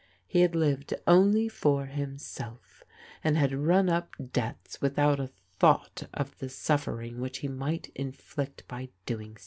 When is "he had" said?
0.25-0.55